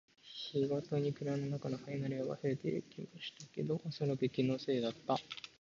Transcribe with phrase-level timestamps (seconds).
[0.53, 5.19] 日ごとに車の中の紙の量が増えている気もしたけど、おそらく気のせいだった